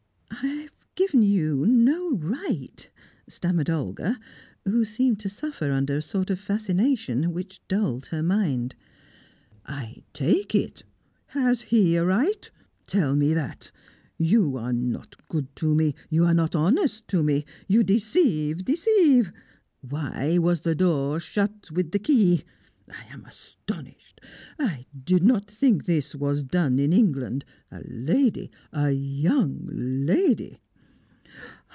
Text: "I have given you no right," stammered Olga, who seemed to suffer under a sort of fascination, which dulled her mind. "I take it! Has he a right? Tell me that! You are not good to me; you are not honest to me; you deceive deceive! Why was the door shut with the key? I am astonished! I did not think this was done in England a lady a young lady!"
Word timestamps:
"I 0.43 0.69
have 1.05 1.13
given 1.17 1.23
you 1.23 1.65
no 1.65 2.13
right," 2.15 2.89
stammered 3.27 3.69
Olga, 3.69 4.19
who 4.65 4.85
seemed 4.85 5.19
to 5.21 5.29
suffer 5.29 5.71
under 5.71 5.95
a 5.95 6.01
sort 6.01 6.29
of 6.29 6.39
fascination, 6.39 7.31
which 7.33 7.59
dulled 7.67 8.07
her 8.07 8.21
mind. 8.21 8.75
"I 9.65 10.03
take 10.13 10.53
it! 10.55 10.83
Has 11.27 11.63
he 11.63 11.95
a 11.95 12.05
right? 12.05 12.49
Tell 12.85 13.15
me 13.15 13.33
that! 13.33 13.71
You 14.17 14.57
are 14.57 14.73
not 14.73 15.15
good 15.27 15.53
to 15.57 15.73
me; 15.73 15.95
you 16.09 16.25
are 16.25 16.33
not 16.35 16.55
honest 16.55 17.07
to 17.09 17.23
me; 17.23 17.45
you 17.67 17.81
deceive 17.83 18.63
deceive! 18.65 19.31
Why 19.81 20.37
was 20.37 20.61
the 20.61 20.75
door 20.75 21.19
shut 21.19 21.71
with 21.71 21.91
the 21.91 21.99
key? 21.99 22.43
I 22.89 23.05
am 23.11 23.25
astonished! 23.25 24.21
I 24.59 24.85
did 25.03 25.23
not 25.23 25.49
think 25.49 25.85
this 25.85 26.13
was 26.15 26.43
done 26.43 26.77
in 26.77 26.93
England 26.93 27.43
a 27.71 27.81
lady 27.87 28.51
a 28.71 28.91
young 28.91 29.67
lady!" 29.71 30.59